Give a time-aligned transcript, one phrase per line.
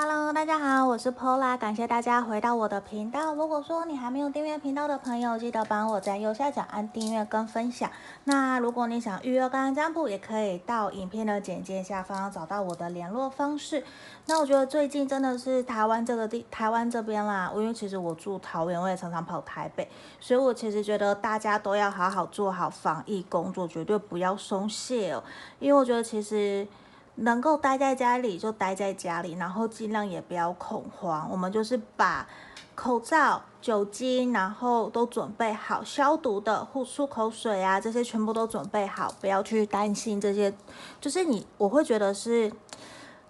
[0.00, 3.34] Hello，大家好，我是 Pola，感谢大家回到我的频道。
[3.34, 7.90] 如果说你还没有订阅频道的朋友，记得帮我在右下角按订阅跟分享。
[8.22, 13.82] 那如果你想预约个案占卜，也可以到影片的简介下方找到我的联络方式。
[14.26, 19.88] 那我觉得最近真的是台湾这个地，台湾这边啦，因为其实我住桃园，我也常常跑台北，
[20.20, 25.24] 所以我其实觉得大家都要好好做好防疫工作，绝对不要松懈哦。
[25.58, 26.64] 因为我觉得其实。
[27.20, 31.28] 能够待在家里就待在家里，然后尽量也不要恐慌。
[31.30, 32.26] 我们就是把
[32.74, 40.52] 口罩、酒精，然后都准备好，消毒的护漱口水啊，这些全部都准备好，不要去担心这些。
[41.00, 42.52] 就是你，我会觉得是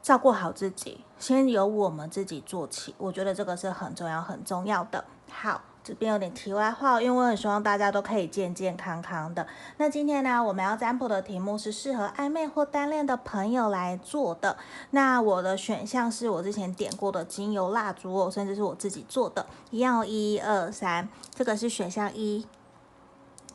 [0.03, 2.95] 照顾好自己，先由我们自己做起。
[2.99, 5.05] 我觉得这个是很重要、很重要的。
[5.31, 5.63] 好。
[5.89, 9.47] 这边有点题外话，因为我很希望大家都可以健健康康的。
[9.79, 14.59] 那今天呢，我们要占卜的题目是适合暧昧或单恋的朋友来做的。
[14.91, 22.47] 那我的选项是我之前点过的精油蜡烛哦，甚至是我自己做的，一样，一二三，这个是选项一，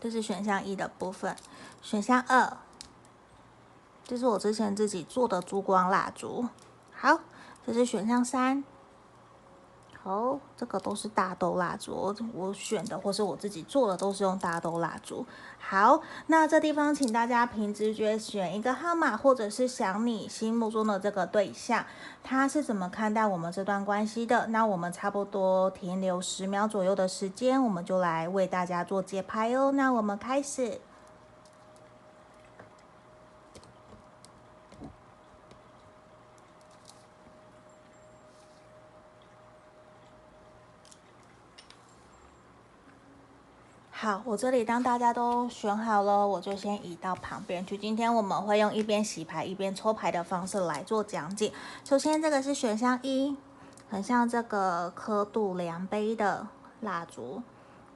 [0.02, 1.36] 这是选项一的部分。
[1.84, 2.58] 选项二，
[4.08, 6.48] 这是我之前自己做的珠光蜡烛。
[6.92, 7.20] 好，
[7.64, 8.64] 这是选项三。
[10.04, 15.26] 哦，这个都是大豆蜡烛，我选的或是我自己做的都是用大豆蜡烛。
[15.58, 21.86] 好，那这地方请大家凭直觉选一个号码，或者是想你心目中的这个对象，
[22.22, 24.48] 他是怎么看待我们这段关系的？
[24.48, 29.72] 那我们差不多停留十秒左右的时间，我们就来为大家做节拍哦。
[29.72, 30.82] 那我们开始。
[44.04, 47.78] 好，我这里当大家都选好了，我就先移到旁边去。
[47.78, 51.54] 今天我们会用一边洗牌一边抽牌的方式来做讲解。
[51.86, 53.38] 首先，这个是选项一，
[53.90, 56.46] 很像这个刻度量杯的
[56.82, 57.42] 蜡烛。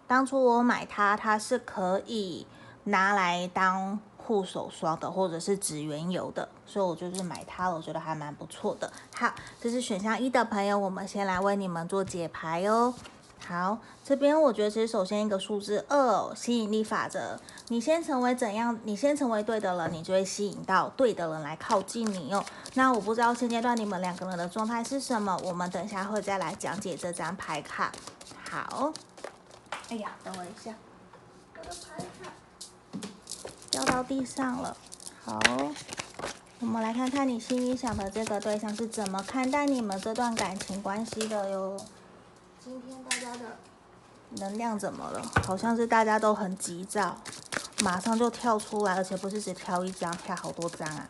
[0.08, 2.48] 当初我买它，它是可以
[2.86, 7.76] 拿来当护手霜的，或者是指缘油的，所以我就是买它了。
[7.76, 8.90] 我觉得还蛮不错的。
[9.14, 12.94] 好，这是选项一的朋友，我们先来为你们做解牌哦。
[13.46, 17.40] 好，这边我觉得其实首先一个数字二，吸引力法则，
[17.70, 22.44] 你先成为怎样，你先成为对的人，你就会吸引到对的人来靠近你哦。
[22.74, 27.92] 那我不知道现阶段你们两个人的状态是什么，我们等一下会再来讲解这张牌卡。
[28.50, 28.92] 好，
[29.90, 30.74] 哎呀，等我一下，
[31.58, 32.32] 我的牌卡
[33.72, 34.76] 掉到地上了。
[35.24, 35.40] 好，
[36.60, 41.78] 我们来看看你心里想的这个对象是怎么看待你们这段感情关系的哟。
[42.68, 43.58] 今天大家的
[44.42, 45.22] 能量怎么了？
[45.46, 47.16] 好像是大家都很急躁，
[47.82, 51.08] 马上就跳出来，而且不是只挑一张，挑好多张啊，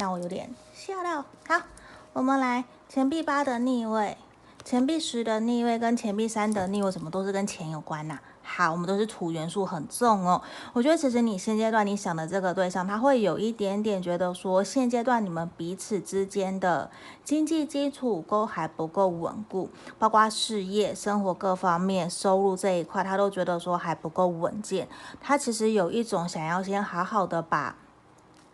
[0.00, 1.24] 让我有点吓到。
[1.46, 1.64] 好，
[2.12, 4.18] 我们来钱币八的逆位，
[4.64, 8.22] 钱币十的逆位跟钱币三的逆位，什么都是跟钱有关呐、啊。
[8.48, 10.40] 好，我们都是土元素很重哦。
[10.72, 16.88] 我觉得其实你现阶段你想的这个对象，他会有一点点觉得说，现阶段你们彼此之间的
[17.24, 19.68] 经济基础都还不够稳固，
[19.98, 24.88] 包括事业、生活各方面、收入这一块，他都觉得说还不够稳健。
[25.20, 27.76] 他其实有一种想要先好好的把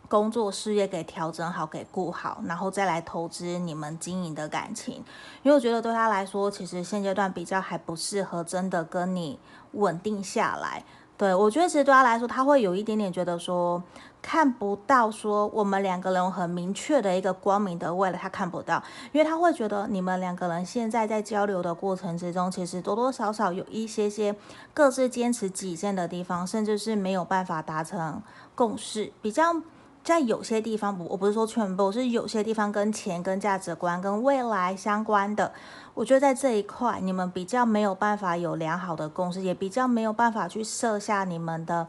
[0.09, 4.97] 工作事业给调整好，给顾好，然后再来投资你们经营的感情。
[5.43, 9.39] 因为我觉得对他来说，其实现阶段比较还不适合真的跟你。
[9.73, 10.85] 稳定下来，
[11.17, 13.83] 对，我觉得其实对他来说，他会有一点点觉得说
[14.21, 24.35] 看不到说我们两个人很明确的一个光明的未来，他看不到，因为他会觉得你们两个人现在在交流的过程之中，其实多多少少有一些些
[24.73, 28.23] 各自坚持己见的地方，甚至是没有办法达成
[28.55, 29.63] 共识，比较。
[30.05, 35.53] 在有些地方，我不是说全部，是有些地方跟钱、跟价值观、跟未来相关的。
[35.95, 41.87] 我觉得在这一块，你们比较没有办法有良好的共识，也比较没有办法去设下你们的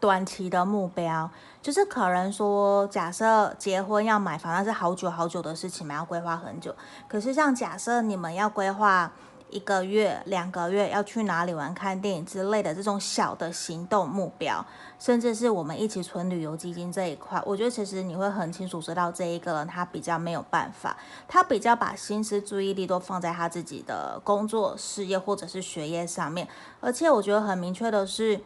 [0.00, 1.30] 短期的目标。
[1.60, 6.74] 就是可能说，假设结婚要买房，那是好久好久的事情嘛，要规划很久。
[7.06, 9.12] 可是像假设你们要规划。
[9.50, 14.64] 一个月、两个月要去哪里玩、看电影之类的这种小的行动目标，
[14.98, 20.96] 甚至是我们一起存旅游基金这一块，我觉得其实你会很清楚知道这一个人他比较没有办法，
[21.26, 26.46] 他比较把心思注意力都放在他自己的工作、事业或者是学业上面，
[26.80, 28.40] 而且我觉得很明确的是。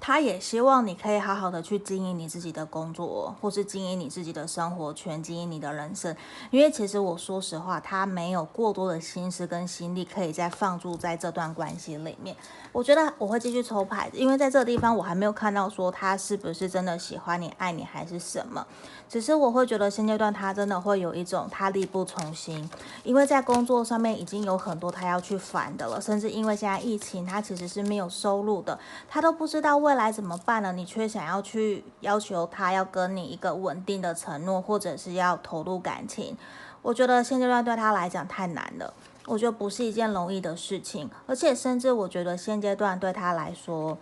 [0.00, 6.14] 他也希望你可以好好的去经营你自己的工作，或是经营你自己的生活圈，经营你的人生。
[6.50, 12.36] 因为其实我说实话，他没有过多的心思跟心力可以再放住在这段关系里面。
[12.72, 18.66] 我觉得我会继续抽牌，因为在这个地方我还没有看到说他是不是真的喜欢你、爱你还是什么。
[19.08, 22.68] 只是我会觉得现阶段他真的会有一种他力不从心，
[23.02, 28.78] 因为在工作上面已经有很多他要去烦的了，甚至因为现在疫情，他其实是没有收入的，
[29.08, 30.72] 他都不知道未来怎么办呢。
[30.72, 36.36] 你却想要去要求他要跟你一个稳定的承诺，或者是要投入感情，
[36.82, 38.92] 我觉得现阶段对他来讲太难了。
[39.26, 43.96] 我觉得不是一件容易的事情，而且甚至我觉得现阶段对他来说，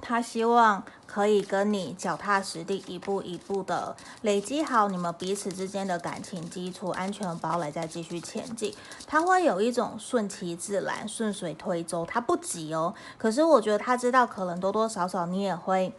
[0.00, 8.74] 他希望可以跟你脚踏实地，一步一步的累积好你们彼此之间的感情基础、安全堡垒，再继续前进。
[9.06, 12.94] 他会有一种顺其自然、顺水推舟，他不急哦。
[13.18, 15.92] 可是我觉得他知道，可能多多少少你也会。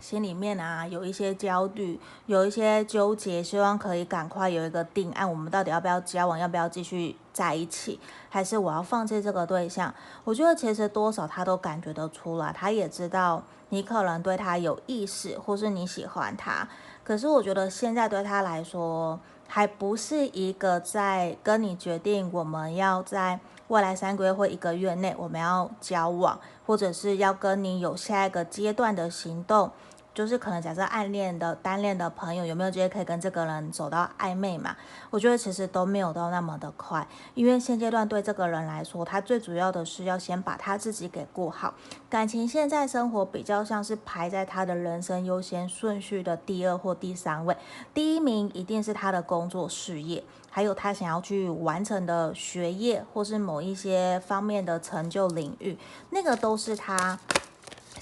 [0.00, 5.28] 心里面啊，有一些焦虑，有一些纠结，希望可以赶快有一个定案。
[5.28, 6.38] 我们到底要不要交往？
[6.38, 7.98] 要不要继续在一起？
[8.28, 9.92] 还是我要放弃这个对象？
[10.24, 16.68] 我觉得其实多少他都感觉得出来，他也知道你可能对他有意思，或是你喜欢他。
[17.02, 29.70] 可是我觉得现在对他来说，还不是一个在跟你决定我们要在未来三个月或一个月内我们要交往，或者是要跟你有下一个阶段的行动。
[30.16, 34.74] 就是可能假设暗恋的单恋的朋友有没有机会可以跟这个人走到暧昧嘛？
[35.10, 41.74] 我觉得其实都没有到那么的快，因为现阶段对这个人来说，他最主要的是要先把他自己给过好。
[42.08, 47.54] 感情现在生活比较像是排在他的人生优先顺序的第二或第三位，
[47.92, 55.76] 第一名一定是他的工作事业，还有他想要去完成的学业或是某一些方面的成就领域，
[56.08, 57.18] 那个都是他。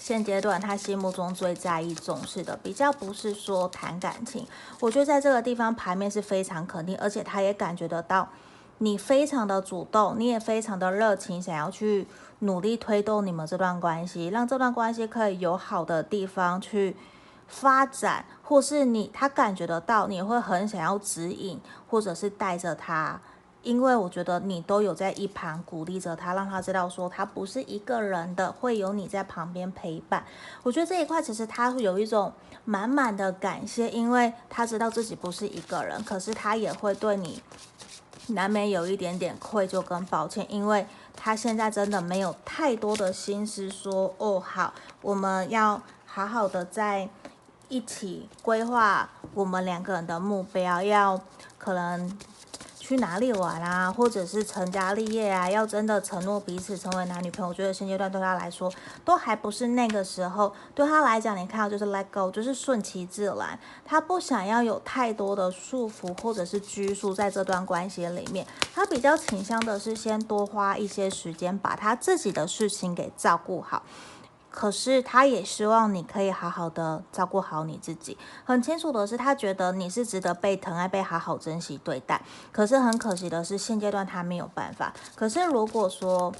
[0.04, 4.46] 现阶段他心目中最在意重视的，比较不是说谈感情。
[4.78, 8.28] 我觉得在这个地方牌面是非常肯定，而且他也感觉得到
[8.76, 12.06] 你非常的主动，你也非常的热情，想要去
[12.40, 16.94] 努力推动你们这段关系，让这段关系可以有好的地方去
[17.48, 21.58] 发展，或是你他感觉得到你会很想要指引，
[21.88, 23.18] 或者是带着他。
[23.64, 30.24] 因为我觉得你都有在一旁鼓励着他，让他知道说他不是一个人的，会有你在旁边陪伴。
[30.62, 32.32] 我觉得这一块其实他会有一种
[32.64, 37.42] 满满的感谢，因为他知道自己不是一个人，可是他也会对你
[38.28, 40.86] 难免有一点点愧疚跟抱歉，因为
[41.16, 47.08] 他现在真的没有太多的心思说哦，好，我们要好好的在
[47.68, 51.20] 一起规划我们两个人的目标，要
[51.56, 52.16] 可能。
[52.86, 58.70] 去哪里玩啊，或者是成家立业啊，要真的承诺彼此成为男女朋友，我觉得现阶段对他来说
[59.06, 60.52] 都还不是那个时候。
[60.74, 63.58] 对他来讲，你看到就是 let go，就是顺其自然。
[63.86, 68.46] 他不想要有太多的束缚或者是拘束在这段关系里面。
[68.74, 73.82] 他比较倾向的是先多花一些时间，把他自己的事情给照顾好。
[74.54, 78.16] 可是他也希望你可以好好的照顾好你自己。
[78.44, 82.22] 很清楚的是，他觉得你是值得被疼爱、被好好珍惜对待。
[82.52, 84.94] 可是很可惜的是，现阶段他没有办法。
[85.16, 86.32] 可是如果说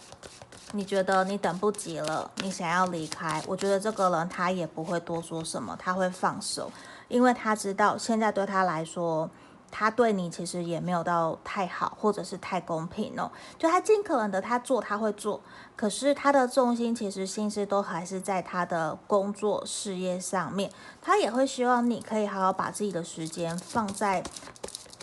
[0.71, 6.71] 你觉得你等不及了，你想要离开，我觉得这个人他也不会多说什么，他会放手，
[7.09, 9.29] 因为他知道现在对他来说。
[9.77, 13.29] 他对你其实也没有到太好，或者是太公平哦。
[13.59, 15.41] 就他尽可能的他做，他会做，
[15.75, 20.71] 可是他的重心其实心思都还是在他的工作事业上面。
[21.03, 24.23] 他也会希望你可以好好把自己的时间放在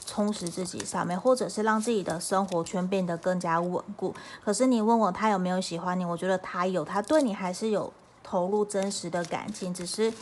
[0.05, 4.15] 充实自己上面，或者是让自己的生活圈变得更加稳固。
[4.41, 7.91] 可是你问我他有没有喜欢你，我觉得他有，他对你还是有
[8.23, 10.13] 投入真实的感情，只是。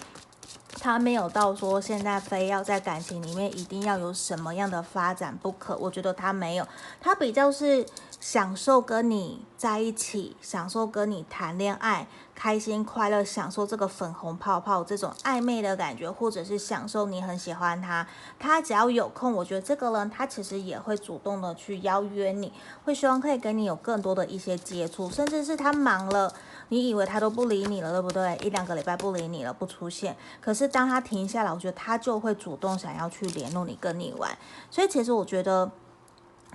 [0.80, 6.68] 他没有到说现在非要在感情里面一定要有什么样的发展不可，我觉得他没有，
[7.02, 7.86] 他比较是
[8.20, 18.06] 享受跟你在一起，享受跟你谈恋爱，开心快乐，享受这个粉红泡泡这种暧昧的感觉，或者是享受你很喜欢他，
[18.38, 22.52] 他只要有空，我觉得这个人他其实也会主动的去邀约你，
[22.84, 26.34] 会希望可以跟你有更多的一些接触，甚至是他忙了。
[26.72, 28.38] 你以为他都不理你了，对不对？
[28.44, 30.16] 一两个礼拜不理你了，不出现。
[30.40, 34.38] 可是当他停下来，我觉得他就会主动想要去联络你，跟你玩。
[34.70, 35.72] 所以其实我觉得，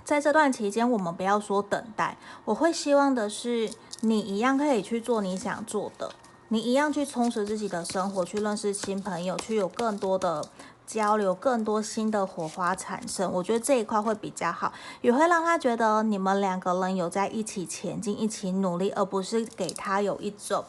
[0.05, 3.69] 在这段期间，我们不要说等待，我会希望的是，
[3.99, 6.11] 你一样可以去做你想做的，
[6.47, 10.47] 你一样去充实自己的生活，去认识新朋友，去有更多的。
[10.87, 14.71] 交流更多新的火花产生，我觉得这一块会比较好，
[15.01, 20.63] 也会让他觉得你们两个人有在一起前进，一起努力，而不是给他有一种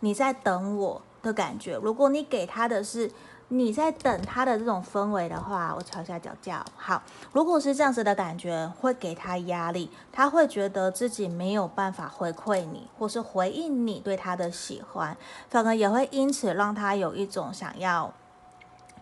[0.00, 1.76] 你在等我的感觉。
[1.76, 3.12] 如果你给他的是
[3.52, 6.64] 你在等他的这种氛围的话，我瞧一下脚架。
[6.76, 7.02] 好，
[7.32, 15.16] 如果是这样子的感觉，会给他压力，他会觉得自己没有办法回馈你，或是回应你对他的喜欢，
[15.48, 18.14] 反而也会因此让他有一种想要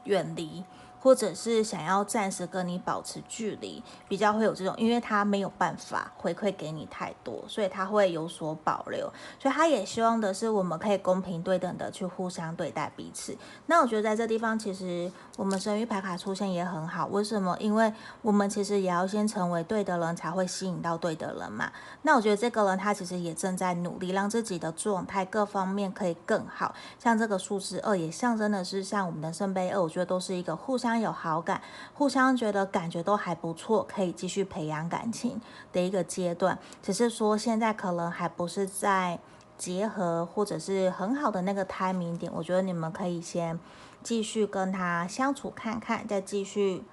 [0.04, 0.64] 远离。
[1.08, 9.10] 或者是想要暂时跟你保持距离，比较会有这种，因为他没有办法回馈给你太多，所以他会有所保留。
[9.38, 13.34] 所以他也希望的是，我们可以公平对等的去互相对待彼此。
[13.64, 17.06] 那我觉得在这地方，其实我们神諭牌卡出现也很好。
[17.06, 17.56] 为什么？
[17.58, 21.72] 因为我们其实也要先成为对的人，才会吸引到对的人嘛。
[22.02, 26.74] 那我觉得这个人他其实也正在努力，让自己的状态各方面可以更好。
[26.98, 30.97] 像这个数字二，也象征的是像我们的圣杯二，我觉得都是一个互相。
[31.00, 31.60] 有好感，
[31.94, 35.40] 互相觉得感觉都还不错，可以继续培养感情
[35.72, 36.58] 的一个阶段。
[36.82, 39.18] 只是说现在可能还不是在
[39.56, 42.32] 结合或者是很好的那个 timing 点。
[42.34, 43.58] 我觉得你们可以先
[44.02, 46.84] 继续跟他相处看看，再继续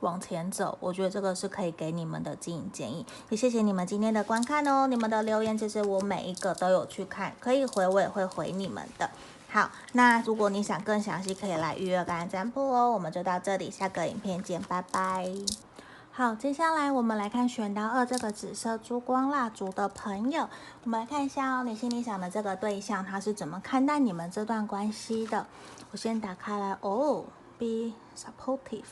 [0.00, 0.76] 往前走。
[0.80, 3.06] 我觉得这个是可以给你们的经营建议。
[3.30, 9.08] 也谢谢你们今天的观看哦，你们的留言其实我每一个都有去看，可以回我也会回你们的。
[9.54, 12.90] 好，那如果你想更详细，可以来预约个案占卜哦。
[12.90, 15.28] 我们就到这里，下个影片见，拜拜。
[16.10, 20.48] 好，接下来我们来看选到二这个紫色珠光蜡烛的朋友，
[20.82, 25.46] 我们来看一下哦，你心里想的这个对象他是怎么看待你们这段关系的？
[25.92, 27.24] 我先打开来哦
[27.56, 28.82] ，be supportive。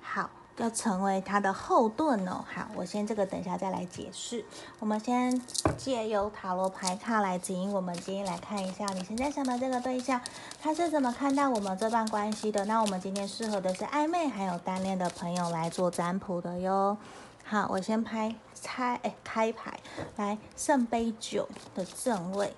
[0.00, 0.30] 好。
[0.58, 2.44] 要成为他的后盾哦。
[2.52, 4.44] 好，我先这个等一下再来解释。
[4.78, 5.40] 我们先
[5.76, 10.20] 借由塔罗牌卡来指引我们今天来看一下你现在想的这个对象，
[10.60, 12.64] 他是怎么看待我们这段关系的？
[12.64, 16.96] 那我们今天适合的是暧昧还有单恋的朋友来做占卜的哟。
[17.44, 19.78] 好，我先拍拆哎开牌
[20.16, 22.52] 来圣杯九的正位。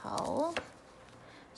[0.00, 0.54] 好。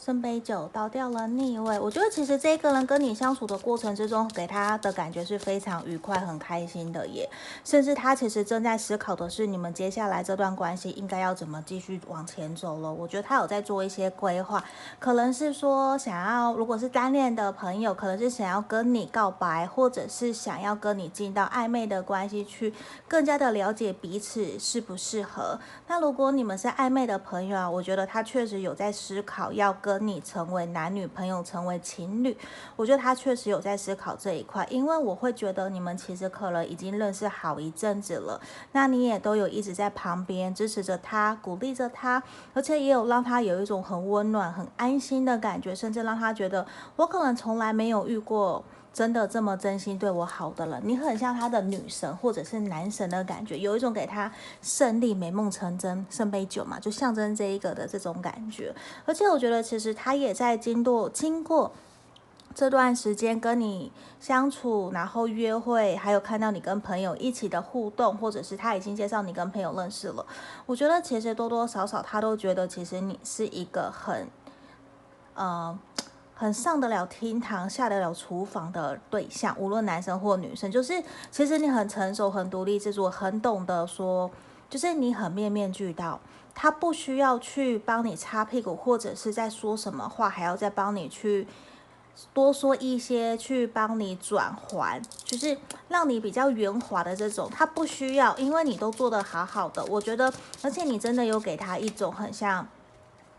[0.05, 7.31] 圣杯九倒掉了逆位，我觉得其实这个人跟你相处的过程之中，给他的感觉是非常愉快、很开心的耶。
[7.65, 12.93] 甚至他其实正在思考的是，你们接下来这段关系应该要怎么继续往前走了。
[12.93, 14.65] 我觉得他有在做一些规划，
[14.99, 22.75] 可能是说想要，如果是单恋的朋友，可能是想要跟你告白，或者是想要跟你进到暧昧的关系去，
[23.07, 25.61] 更加的了解彼此适不适合。
[25.87, 29.92] 那如果你们是暧昧的朋友啊，我觉得他确实有在思考要跟。
[29.93, 32.35] 和你成为男女朋友，成为情侣，
[32.77, 38.41] 我觉得他确实有在思考这一块，因为我会觉得你们其实可能已经认识好一阵子了，
[38.73, 42.23] 那你也都有一直在旁边支持着他，鼓励着他，
[42.55, 48.65] 而且也有让他有一种很温暖、很安心的感觉，甚至让他觉得我可能从来没有遇过。
[48.93, 54.31] 真的这么真心对我好的人，你很像他的女神或者是男神的感觉，有一种给他
[54.61, 58.75] 胜利、美梦成真、圣杯九嘛，就象征这一个的这种感觉。
[59.07, 61.73] 而且我觉得，其实他也在经过经过
[62.55, 70.27] 这段时间跟你相处，然后约会，还有看到你跟朋友一起的互动，或者是他已经介绍你跟朋友认识了。
[70.67, 74.29] 我觉得其实多多少少他都觉得，其实你是一个很，
[75.33, 75.79] 呃。
[76.43, 84.29] 很上得了厅堂，下得了厨房的对象，无论男生或女生，就是其实你很成熟、很独立自主、很懂得说，
[84.69, 86.19] 就是你很面面俱到，
[86.53, 91.47] 他不需要去帮你擦屁股，或者是在说什么话，还要再帮你去
[92.35, 95.57] 多说一些，去帮你转还，就是
[95.87, 102.67] 让你比较圆滑的这种，他不需要，因为你都做得好好的，我觉得，而且你真的有给他一种很像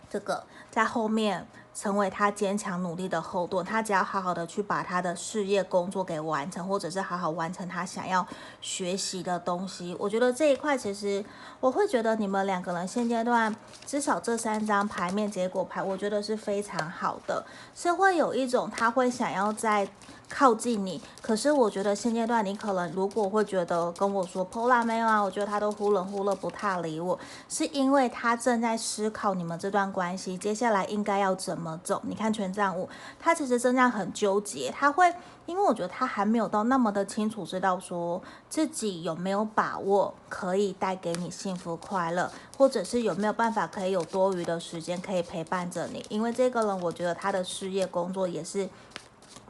[0.10, 1.45] 这个在后面。
[1.74, 8.25] 成为他坚强努力的后盾，他只要好好的去把他的事业工作给完成，或者是好好完成他想要
[8.62, 9.96] 学习的东西。
[10.00, 11.24] 我觉得这一块其实
[11.60, 19.88] 我会觉得你们两个人现阶段至少这三张牌面结果牌，我觉得是非常好的，是会有一种他会想要在。
[20.36, 32.02] 靠近你，可是我觉得现阶段你可能如果会觉得跟我说 Pola 没有啊，我觉得他都忽冷忽热，不太理我，是因为他正在思考你们这段关系接下来应该要怎么走。
[32.08, 35.13] 你看权杖五，他其实真的很纠结，他会
[35.46, 48.68] 因为我觉得他还没有到那么的清楚知道说自己有没有把握可以带给你幸福快乐，或者是有没有办法可以有多余的时间可以陪伴着你，因为这个人我觉得他的事业工作也是。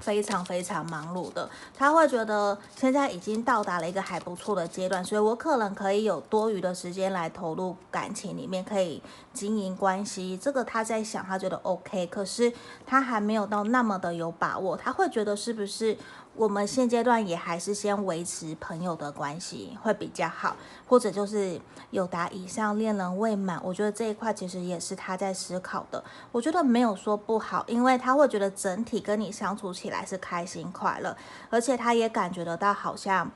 [0.03, 9.01] 非常非常忙碌的，他会觉得现在已经到达了一个还不错的阶段，所以我可能可以有多余的时间来投入感情里面，可以
[9.33, 10.35] 经营关系。
[10.35, 12.51] 这个他在想，他觉得 OK，可是
[12.85, 15.97] 他还没有到那么的有把握，他会觉得是不是
[16.35, 20.55] 我们现阶段也还是先维持朋友的关系会比较好，
[20.87, 21.61] 或者就是
[21.91, 26.03] 有达以上恋人未满，我觉得这一块其实也是他在思考的。
[26.31, 31.15] 我觉得没有说不好，因为他会觉得整体跟你相处起来是开心快乐，
[31.51, 33.29] 而且他也感觉得到好像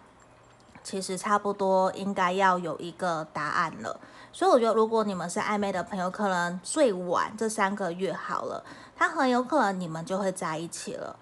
[0.84, 4.00] 其实差不多应该要有一个答案了。
[4.34, 8.64] 所以我觉得如果你们是暧昧的朋友，可能最晚这三个月好了，
[8.96, 11.16] 他很有可能你们就会在一起了。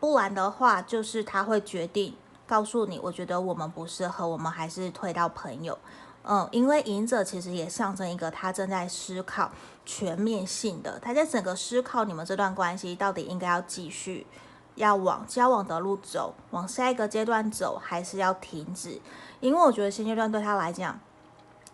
[0.00, 2.14] 不然的话，就是他会决定
[2.46, 5.78] 告诉你，我觉得我们不适合，我们还是退到朋友。
[6.22, 9.50] 嗯，因为隐者其实也象征一个他正在思考
[9.86, 14.26] 全面性的，他在整个思考你们这段关系到底应该要继续
[14.74, 19.00] 要往交往的路走，往下一个阶段走，还是要停止？
[19.40, 21.00] 因为我觉得现阶段对他来讲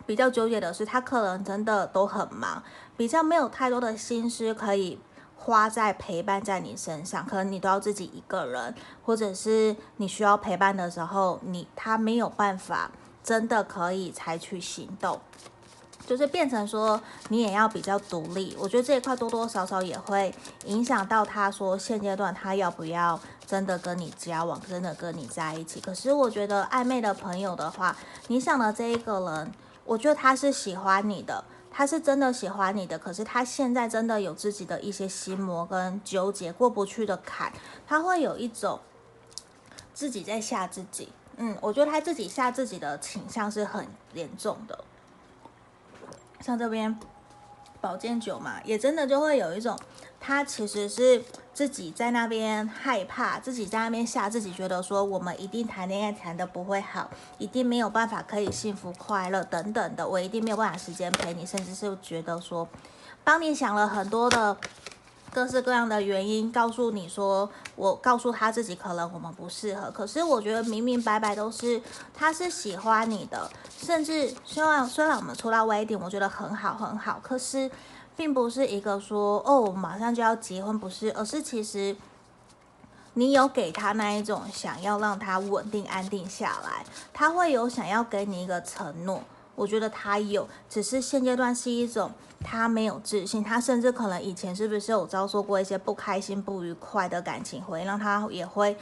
[0.05, 2.63] 比较纠结的是，他可能真的都很忙，
[2.95, 4.97] 比较没有太多的心思可以。
[5.45, 8.73] 花在陪伴在你身上，可能你都要自己一个人，
[9.05, 12.89] 或者是你需要陪伴的时候，你他没有办法
[13.23, 15.21] 真的可以采取行动，
[16.07, 16.99] 就是变成说
[17.29, 18.57] 你也要比较独立。
[18.59, 20.33] 我觉得这一块多多少少也会
[20.65, 25.79] 影响到他说现阶段他要不要真的跟你交往，真的跟你在一起。
[25.79, 27.95] 可是我觉得暧昧的朋友的话，
[28.29, 29.51] 你想的这一个人，
[29.85, 31.43] 我觉得他是喜欢你的。
[31.77, 37.51] 他是真的喜欢你的，可是他现在真的有自己的一些心魔跟纠结过不去的坎，
[37.85, 38.79] 他会有一种
[39.93, 41.09] 自己在吓自己。
[41.35, 44.85] 嗯，我觉得他自己吓自己的倾向是很严重的。
[46.39, 46.97] 像这边
[47.81, 49.77] 宝剑九嘛，也真的就会有一种，
[50.25, 51.23] 他其实是。
[51.55, 62.67] 自己在那边害怕，自己在那边吓自己，觉得说我们一定谈恋爱谈得不会好，一定没有办法可以幸福快乐等等的，我一定没有办法时间陪你，甚至是觉得说，
[63.23, 64.57] 帮你想了很多的
[65.31, 71.81] 各式各样的原因，告诉你说，我告诉他自己可能我们不适合，可是我觉得明明白白都是
[72.13, 77.71] 他是喜欢你的，甚至虽然虽然我们出到晚一点我觉得很好很好，可是。
[78.15, 81.95] 并不是一个说哦，马上就要结婚，不是，而是其实
[83.13, 89.21] 你有给他那一种想要让他稳定安定下来，他会有想要给你一个承诺。
[89.55, 92.11] 我觉得他有，只是现阶段是一种
[92.43, 98.77] 他没有自信，他甚至可能以前是不是有遭受过一些不开心、不愉快的感情，会让他也会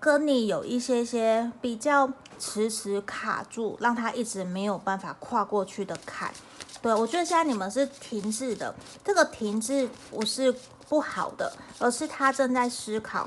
[0.00, 6.32] 跟你有一些些比较迟迟卡住，让他一直没有办法跨过去的坎。
[6.80, 10.52] 对，我觉得现在你们是停滞的，这个停滞不是
[10.88, 13.24] 不好的，而是他正在思考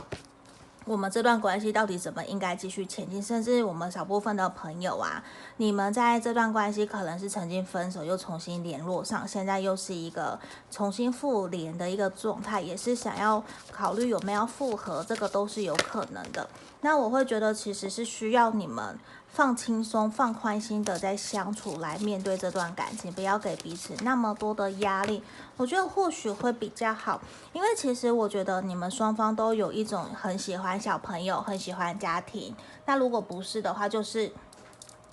[0.84, 3.21] 我们这段关系到底怎么应该继续前进。
[3.23, 5.23] 甚至我们少部分的朋友啊，
[5.58, 10.38] 你们在这段关系可能是曾经分手又重新联络上，现在又是一个
[10.69, 16.47] 重新复联的一个状态，也是想要考虑有没有复合，这个都是有可能的。
[16.81, 18.99] 那我会觉得其实是需要你们。
[19.36, 25.21] 放轻松、放宽心的在相处，来面对这段感情，不要给彼此那么多的压力。
[25.58, 27.19] 我觉得或许会比较好，
[27.52, 32.56] 因为其实我觉得你们双方都有一种很喜欢小朋友、很喜欢家庭。
[32.86, 34.32] 那如果不是的话，就是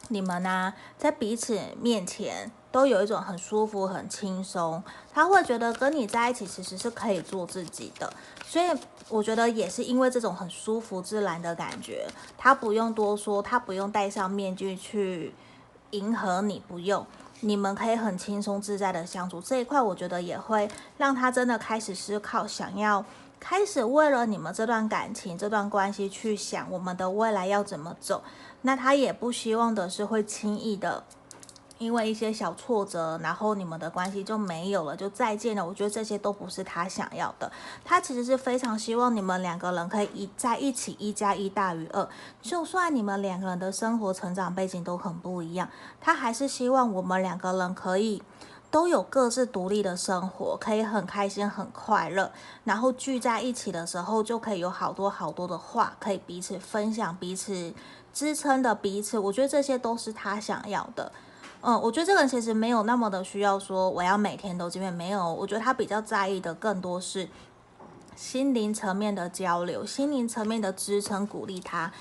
[0.06, 4.82] 你们呢、在彼此面前都有一种很舒服、很轻松。
[5.14, 8.12] 他会觉得跟你在一起其实是可以做自己的，
[8.44, 8.66] 所以。
[9.08, 12.06] 我觉得也是因为这种很舒服自然的感觉，
[12.38, 15.34] 他不用多说，他不用戴上面具去
[15.90, 17.04] 迎合你，不用，
[17.40, 19.38] 你们可以很轻松自在的相处。
[19.38, 23.04] 这一块我觉得也会让他真的开始思考，想要
[23.38, 28.22] 开始为了你们这段感情、这段关系去想我们的未来要怎么走。
[28.62, 31.04] 那他也不希望的是会轻易的。
[31.82, 35.66] 因为一些小挫折，然后你们的关系就没有了，就再见了。
[35.66, 37.50] 我觉得这些都不是他想要的。
[37.84, 42.08] 他其实是非常希望你们两个人可以一在一起，一加一大于二。
[42.40, 45.68] 就算你们两个人的生活成长背景都很不一样，
[46.00, 48.22] 他还是希望我们两个人可以
[48.70, 52.30] 都有各自独立的生活，可以很开心、很快乐。
[52.64, 57.74] 然后聚在一起的时候，就可以有好多好多的话可以彼此分享、彼此
[58.14, 59.18] 支撑的彼此。
[59.18, 61.10] 我觉得这些都是他想要的。
[61.64, 65.32] 嗯，我觉得这个人其实没有那么的需要说我要每天都见面，没有。
[65.32, 67.28] 我觉得他比较在意的更多是
[68.16, 71.92] 心灵层面的交流，心灵层面的支撑鼓励他。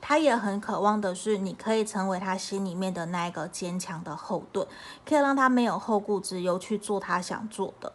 [0.00, 4.66] 他也很渴望的是你可以成为他心里面的那一个坚强的后盾，
[5.06, 7.92] 可以让他没有后顾之忧去做他想做的。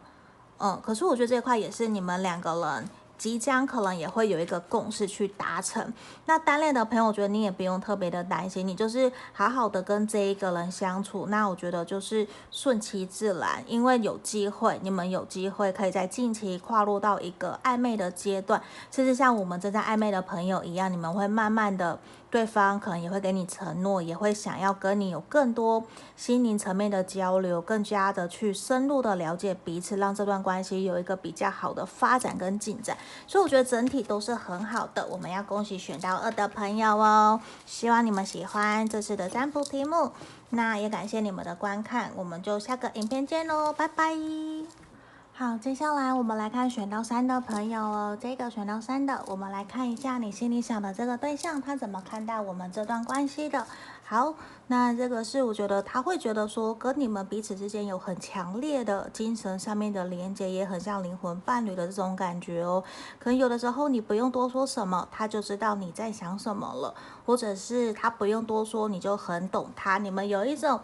[0.58, 5.94] 嗯，可是我觉得这块也是你们两个人即将可能也会有一个共识去达成。
[6.26, 11.28] 那单恋的朋友，我觉得你也不用特别的担心，你就是好好的跟这一个人相处。
[11.28, 22.00] 那我觉得就是顺其自然，因为有机会，你们有机会可以在近期跨入到一个暧昧的阶段，甚至像我们正在暧昧的朋友一样，你们会慢慢的。
[22.32, 25.84] 对方可能也会给你承诺，也会想要跟你有更多
[26.15, 32.96] 心灵层面的交流，更加的去深入的了解彼此，让这段关系有一个比较好的发展跟进展。
[33.26, 35.08] 所以我觉得整体都是很好的。
[35.08, 40.12] 我们要恭喜选到二的朋友哦，希望你们喜欢这次的占卜题目。
[40.52, 44.88] 那也感谢你们的观看，我们就下个影片见喽，拜拜。
[45.39, 48.17] 好，接下来我们来看选到三的朋友哦。
[48.19, 53.65] 这个选到三的，我们来看一下你心里想的这个对象，他怎么看待我们这段关系的。
[54.04, 54.34] 好，
[54.67, 62.84] 那这个是我觉得他会觉得说，跟你们彼此之间有很强烈的精神上面的连接，也很像灵魂伴侣的这种感觉哦。
[63.17, 66.93] 可能有的时候你不用多说什么，他就知道你在想什么了，
[67.25, 69.99] 或者是他不用多说，你就很懂他。
[69.99, 70.82] 你们有一种。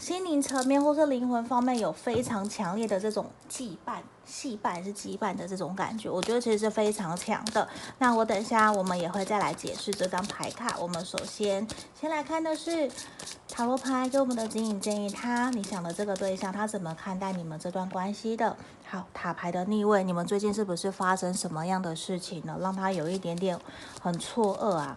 [0.00, 7.68] 心灵层面或是灵魂方面有非常强烈的这种羁绊、系绊还是羁绊的这种感觉，我觉得其实是非常强的。
[7.98, 10.74] 那我等一下我们也会再来解释这张牌卡。
[10.80, 11.68] 我们首先
[12.00, 12.90] 先来看的是
[13.46, 18.56] 塔罗牌给我们的指引建议，他你想的这个对象他怎么看待你们这段关系的？
[18.88, 22.56] 好，塔牌的逆位，你们最近是不是发生什么样的事情呢？
[22.58, 23.60] 让他有一点点
[24.00, 24.96] 很错愕啊。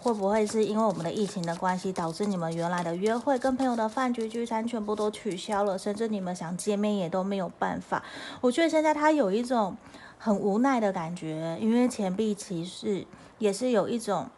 [0.00, 8.02] 会不会是因为我们的疫情的关系，导致你们原来的约会、跟朋友的饭局聚餐全部都取消了，甚至你们想见面也都没有办法？
[8.40, 9.76] 我觉得现在他有一种
[10.16, 13.06] 很无奈的感觉，因为钱币骑士
[13.38, 14.28] 也是有一种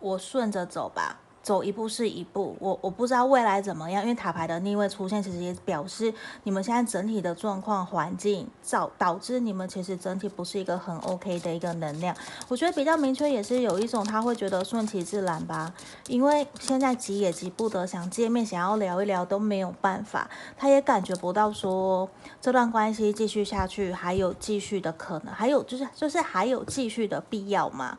[0.00, 1.20] 我顺着走吧。
[1.46, 12.12] 走一步是一步，我我不知道未来怎么样，因为塔牌的逆位出现，其实也表示你们现在整体的状况环境造导致你们其实整体不是一个很 OK 的一个能量。
[12.48, 15.72] 我觉得比较明确也是有一种他会觉得顺其自然吧，
[16.08, 27.96] 因为现在急也急不得，想见面想要聊一聊都没有办法，他也感觉不到说这段关系继续下去还有继续的可能，还有就是就是还有继续的必要吗？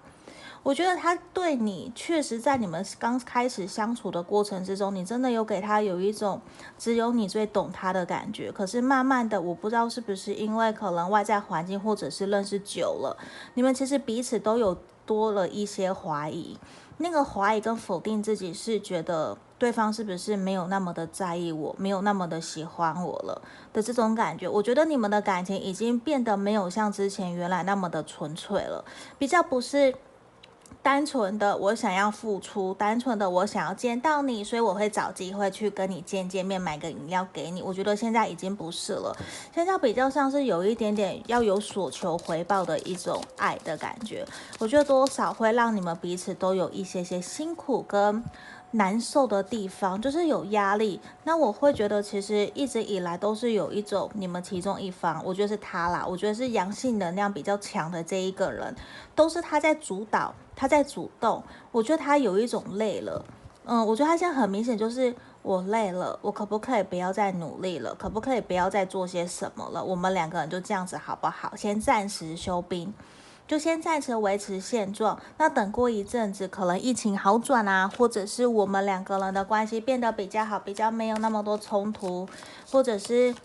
[0.67, 6.41] 我觉得他对你确实在你们刚开始相处的过程之中，你真的有给他有一种
[6.77, 8.51] 只有你最懂他的感觉。
[8.51, 13.15] 可是慢慢的，我不知道是不是因为可能外在环境，或者是认识久了，
[13.53, 16.59] 你们其实彼此都有多了一些怀疑。
[16.97, 24.49] 那个怀疑跟否定自己，是觉得对方是不是没有那么的在意我，没有那么的喜欢我了的这种感觉。
[24.49, 28.83] 我觉得你们的感情已经变得没有像之前原来那么的纯粹了，
[29.17, 29.95] 比较不是。
[30.83, 37.61] 单纯的我想要付出，单纯的我想要见到你，所以我会找机会去跟你见见面，买个饮料给你。
[37.61, 39.13] 我觉得现在已经不是了，
[39.53, 44.25] 现在比较像是有一点点要有所求回报的一种爱的感觉。
[44.59, 48.23] 我觉得多少会让你们彼此都有一些些辛苦跟
[48.71, 51.01] 难受的地方，就是有压力。
[51.25, 58.73] 那我会觉得其实一直以来都是有一种你们其中一方，我觉得是他啦，我觉得是阳性能量比较强的这一个人，
[59.13, 60.33] 都是他在主导。
[60.59, 63.23] 他在主动，我觉得他有一种累了，
[63.65, 67.93] 嗯，我觉得他现在很明显就是我累了，我可不可以不要再努力了？
[67.93, 69.83] 可不可以不要再做些什么了？
[69.83, 71.55] 我们两个人就这样子好不好？
[71.55, 72.91] 先暂时休兵，
[73.47, 75.19] 就先暂时维持现状。
[75.37, 82.27] 那等过一阵子，可能疫情好转啊，或者是我们两个人的关系变得比较好，比较没有那么多冲突，
[82.71, 83.35] 或者是。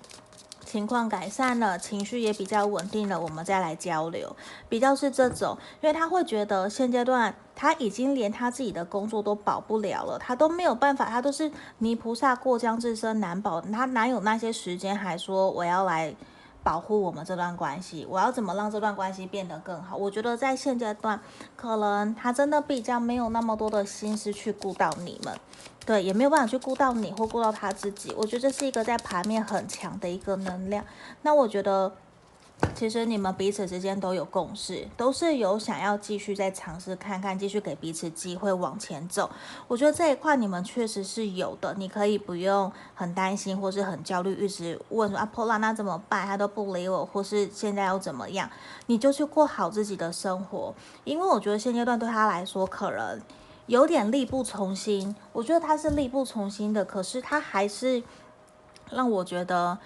[0.72, 4.34] 情况改善了，情绪也比较稳定了，我们再来交流，
[4.70, 16.14] 比较是这种，因为他会觉得现阶段他已经连他自己的工作都保不了了，他都没有办法，他都是泥菩萨过江，自身难保，他哪有那些时间还说我要来
[16.62, 19.96] 保护我们这段关系，我要怎么让这段关系变得更好？
[19.96, 21.20] 我觉得在现阶段，
[21.56, 25.36] 可能他真的比较没有那么多的心思去顾到你们。
[25.84, 28.14] 对，也没有办法去顾到你或顾到他自己。
[28.16, 30.84] 我觉得这是一个在牌面很强的一个能量。
[31.22, 31.92] 那我觉得，
[32.74, 39.30] 其实你们彼此之间都有共识，都是有想要继续再尝试看看，继续给彼此机会往前走。
[39.68, 46.26] 我觉得这一块你们确实是有的，你可以不用很担心或是很焦虑，一直问说啊，Paula 那怎么办？
[46.26, 48.50] 他都不理我，或是现在要怎么样？
[48.86, 53.20] 你就去过好自己的生活，因为我觉得现阶段对他来说可能。
[53.66, 58.02] 有点力不从心，我觉得他是力不从心的，可是他还是
[58.90, 59.78] 让我觉得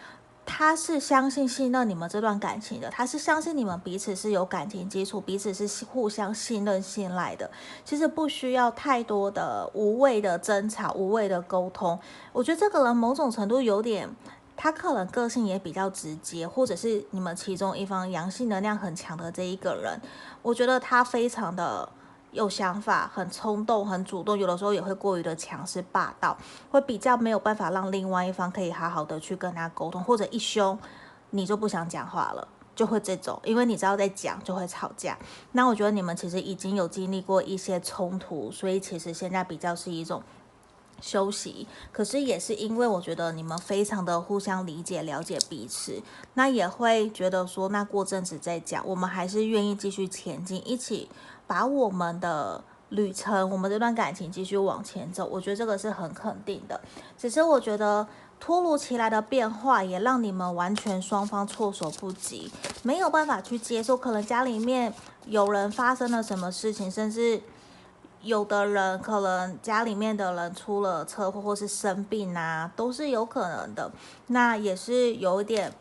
[0.47, 7.51] 他是相信信任你们这段感情的，他是相信你们彼此是有感情基础，彼此是互相信任信赖的。
[7.85, 11.99] 其实不需要太多的无谓的争吵、无谓的沟通。
[12.33, 14.09] 我觉得这个人某种程度有点
[14.57, 20.01] 他可能个性也比较直接，或者是你们其中一方阳性能量很强的这一个人，
[20.41, 21.87] 我觉得他非常的
[22.37, 26.37] 有想法，很冲动，很主动，有的时候也会过于的强势霸道，
[26.71, 30.79] 会比较没有办法让另外一方可以好好的去跟他沟通，或者一凶
[31.31, 32.47] 你就不想讲话了，
[32.77, 35.19] 就会这种，因为你知道在讲就会吵架。
[35.53, 40.23] 那我觉得你们其实已经有经历过一些冲突，所以其实现在比较是一种。
[40.99, 51.11] 休息，可是也是因为我觉得你们非常的互相理解、了解彼此，那也会觉得说，那过阵子再讲，我们还是愿意继续前进，一起
[51.47, 55.27] 把我们的旅程、我们这段感情继续往前走。
[55.27, 56.81] 我觉得这个是很肯定的。
[57.17, 58.07] 只是我觉得
[58.39, 62.51] 突如其来的变化，也让你们完全双方措手不及，
[62.83, 63.97] 没有办法去接受。
[63.97, 64.93] 可能家里面
[65.27, 67.43] 有人发生了什么事情，甚至。
[68.23, 73.89] 有的人可能家里面的人出了车祸或是生病啊，都是有可能的。
[74.29, 75.73] 那也是有点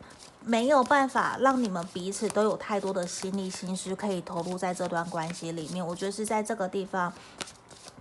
[0.46, 5.86] 没有办法让你们彼此都有太多的心力心思可以投入在这段关系里面。
[5.86, 7.12] 我觉得是在这个地方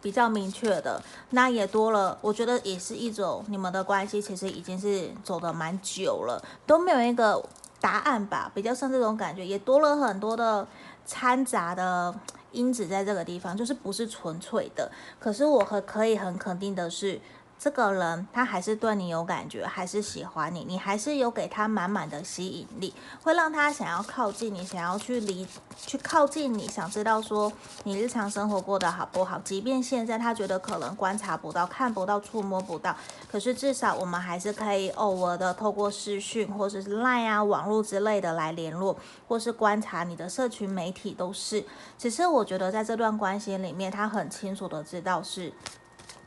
[0.03, 1.03] 比较明确的。
[1.31, 7.43] 那也多了，我觉得也是一种你们的关系其实已经是走得蛮久了，都没有一个
[7.81, 8.53] 答案吧。
[8.55, 10.67] 比较像这种感觉，也多了很多的
[11.07, 12.15] 掺杂的。
[12.53, 17.21] 因子在这个地方就是不是纯粹的，可是我很可以很肯定的是。
[17.65, 27.51] 这个人他还是对你有感觉，还是喜欢你，你还是有给他满满的吸引力，会让他想要靠近你，想要去离去靠近你，想知道说
[27.85, 29.41] 你日常生活过得好不好。
[29.43, 32.95] 即便现在他觉得可能观察不到、看不到、触摸不到，
[33.33, 38.95] 可是至少我们还是可以偶尔的透过视讯或者是 LINE 啊、网络之类的来联络，
[39.27, 41.65] 或是观察你的社群媒体都是。
[41.97, 45.51] 只是我觉得在这段关系里面，他很清楚的知道是。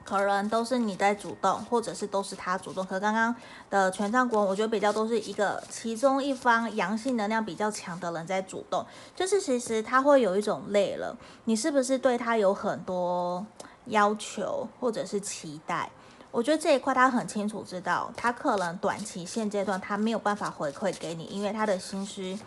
[0.08, 2.86] 可能都是你在主动，或者是都是他主动。
[2.86, 3.36] 可刚刚
[3.70, 8.86] 的权杖国王，我觉得比较都是一个其中一方阳性能量比较强的人在主动。
[9.14, 13.46] 就是其实他会有一种累了，你是不是对他有很多
[13.88, 15.90] 要求或者是期待？
[16.32, 22.40] 我觉得这一块他很清楚知道，他可能短期现阶段他没有办法回馈给你，因为他的心虚。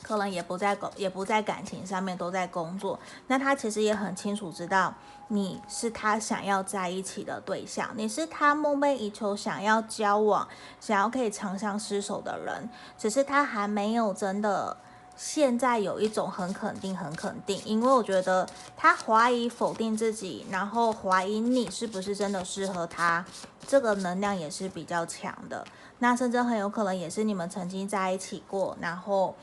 [0.00, 2.98] 可能也不在，也不在感情上面，都在工作。
[3.28, 4.92] 那他其实也很清楚知道，
[5.32, 10.46] 你是他想要在一起的对象，你是他梦寐以求想要交往、
[10.78, 12.68] 想要可以长相厮守的人。
[12.98, 14.76] 只是他还没有真的
[15.16, 23.24] 现在有一种很肯定、很肯定，因为我觉得他怀疑、否定自己，然后怀疑你是不是真的适合他，
[23.66, 25.64] 这个能量也是比较强的。
[26.00, 29.34] 那甚至很有可能也是你们曾经在一起过，然后。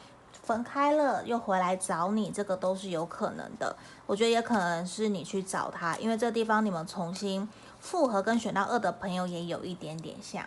[0.50, 3.76] 分开了又回来找你，这个都是有可能的。
[4.08, 7.48] 我觉得也可能是你去找他，因为这地方你们重新
[7.80, 10.44] 复合，跟选到二的朋友也有一点点像。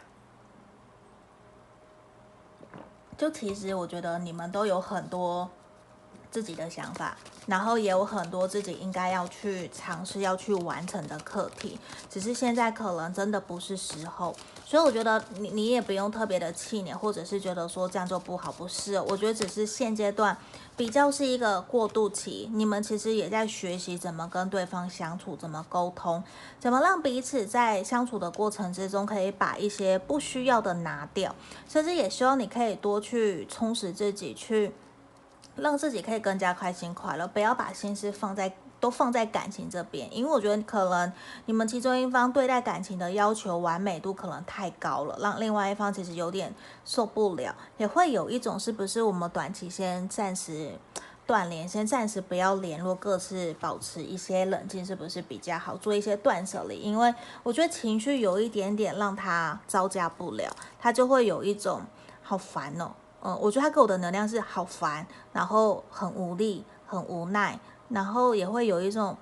[3.17, 5.49] 就其实我觉得你们都有很多
[6.33, 7.17] 自己的想法，
[7.47, 11.79] 然后也有很多自己应该要去尝试要去完成的课题，
[12.11, 14.35] 只是现在可能真的不是时候。
[14.65, 18.99] 所以我觉得你你也不用特别的气馁，或者是觉得说这样就不好，不是。
[18.99, 20.35] 我觉得只是现阶段
[20.75, 26.25] 比较是一个过渡期，你们其实也在学习怎么跟对方相处，怎么沟通，
[26.59, 31.35] 怎么让彼此在相处的过程之中可以把一些不需要的拿掉，
[31.69, 34.73] 甚至也希望你可以多去充实自己，去
[35.57, 38.53] 让自己可以更加开心快乐，不要把心思放在。
[38.83, 41.13] 都放在感情这边，因为我觉得可能
[41.47, 46.53] 你们其中一方对待感情的要求完美度可能太高了，让另外一方其实有点
[46.85, 50.73] 受不了，也会有一种是不是我们短期先暂时
[51.25, 55.77] 断联，先暂时不要联络，各自保持一些冷静，是不是比较好？
[55.77, 61.83] 做一些断舍离，因为我觉得情绪有一点点让他招架不了，他就会有一种
[62.21, 62.91] 好烦哦，
[63.23, 67.59] 嗯，我觉得他给我的能量是好烦，然后很无力，很无奈。
[67.89, 69.15] 然后也会有一种，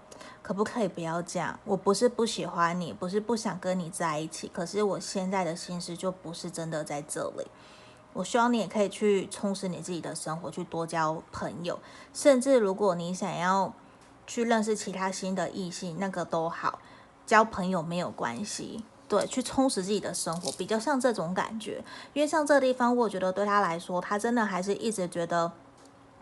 [0.42, 1.58] 可不可以不要这样？
[1.64, 7.46] 我不是不喜欢你，不是不想跟你在一起，可是我现在的心思就不是真的在这里。
[8.12, 11.80] 我希望你也可以去充实你自己的生活，去多交朋友，
[12.14, 13.74] 甚至如果你想要
[14.24, 16.78] 去认识其他新的异性，那个都好，
[17.26, 18.84] 交朋友没有关系。
[19.10, 21.82] 对，去充实自己的生活，比较像这种感觉。
[22.14, 25.50] 因为像这地方，我觉得对他来说，他真的还是一直觉得。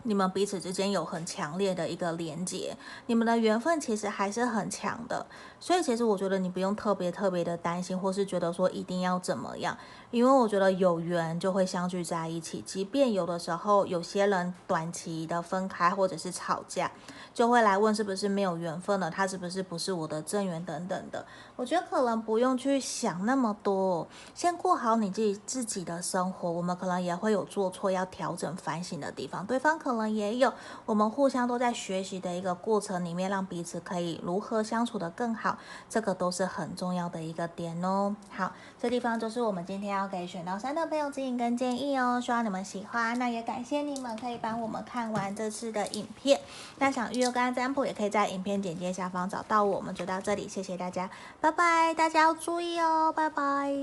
[0.03, 5.25] 你们彼此之间有很强烈的一个连接，你们的缘分其实还是很强的。
[5.59, 9.77] 所以其实我觉得你不用特别特别的担心，或是觉得说一定要怎么样，
[10.09, 12.63] 因为我觉得有缘就会相聚在一起。
[12.65, 16.89] 即便有的时候有些人短期的分开或者是吵架，
[17.33, 21.25] 就会来问是不是没有缘分了，他是不是不是我的正缘等等的。
[21.57, 26.49] 我觉得可能不用去想那么多，先过好你自己自己的生活。
[26.49, 30.53] 我们可能也会有做错要调整反省的地方，对方可可能也有，
[30.85, 35.57] 我们互相都在学习的一个过程里面，让彼此可以如何相处得更好。
[35.89, 38.15] 这个都是很重要的一个点哦。
[38.29, 42.19] 好，这地方就是我们今天要给选到三的朋友指引跟建议哦。
[42.19, 46.39] 希望你们喜欢，那也感谢你们可以帮我们看完这次的影片。
[46.77, 49.93] 那想预约个案占卜，也可以在影片简介下方找到我们。
[49.93, 51.09] 就到这里，谢谢大家，
[51.41, 51.93] 拜拜。
[51.93, 53.75] 大家要注意哦，拜拜。